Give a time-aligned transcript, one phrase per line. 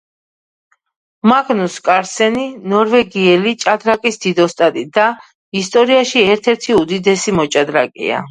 [1.31, 5.05] მაგნუს კარლსენი ნორვეგიელი ჭადრაკის დიდოსტატი და
[5.63, 8.19] ისტორიაში ერთ-ერთი უდიდესი მოჭადრაკეა